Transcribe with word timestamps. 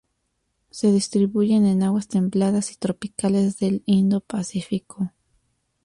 Se 0.71 0.91
distribuyen 0.91 1.67
en 1.67 1.83
aguas 1.83 2.07
templadas 2.07 2.71
y 2.71 2.75
tropicales 2.75 3.57
del 3.59 3.83
Indo-Pacífico. 3.85 5.11